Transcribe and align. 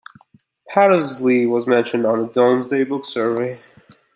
Pattesley 0.67 1.47
was 1.47 1.67
mentioned 1.67 2.07
on 2.07 2.17
the 2.17 2.27
Domesday 2.27 2.83
Book 2.85 3.05
survey. 3.05 3.61